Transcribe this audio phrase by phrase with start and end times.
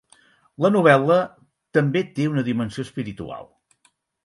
[0.65, 1.17] La novel·la
[1.79, 3.49] també té una dimensió espiritual.